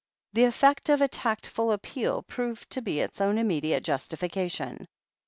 The 0.33 0.45
eflFect 0.45 0.91
of 0.91 0.99
a 0.99 1.07
tactful 1.07 1.71
appeal 1.71 2.23
proved 2.23 2.71
to 2.71 2.81
be 2.81 3.01
its 3.01 3.21
own 3.21 3.37
immediate 3.37 3.83
justification. 3.83 4.87